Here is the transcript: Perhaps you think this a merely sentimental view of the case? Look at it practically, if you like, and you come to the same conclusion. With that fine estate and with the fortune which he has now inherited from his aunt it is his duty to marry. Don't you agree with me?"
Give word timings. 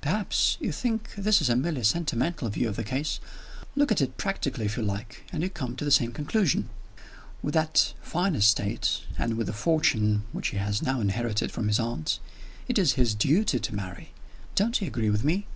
Perhaps 0.00 0.56
you 0.60 0.72
think 0.72 1.10
this 1.14 1.46
a 1.46 1.54
merely 1.54 1.84
sentimental 1.84 2.48
view 2.48 2.70
of 2.70 2.76
the 2.76 2.82
case? 2.84 3.20
Look 3.76 3.92
at 3.92 4.00
it 4.00 4.16
practically, 4.16 4.64
if 4.64 4.78
you 4.78 4.82
like, 4.82 5.24
and 5.30 5.42
you 5.42 5.50
come 5.50 5.76
to 5.76 5.84
the 5.84 5.90
same 5.90 6.10
conclusion. 6.10 6.70
With 7.42 7.52
that 7.52 7.92
fine 8.00 8.34
estate 8.34 9.02
and 9.18 9.36
with 9.36 9.46
the 9.46 9.52
fortune 9.52 10.22
which 10.32 10.48
he 10.48 10.56
has 10.56 10.80
now 10.80 11.02
inherited 11.02 11.52
from 11.52 11.68
his 11.68 11.78
aunt 11.78 12.18
it 12.66 12.78
is 12.78 12.94
his 12.94 13.14
duty 13.14 13.58
to 13.58 13.74
marry. 13.74 14.12
Don't 14.54 14.80
you 14.80 14.86
agree 14.86 15.10
with 15.10 15.22
me?" 15.22 15.46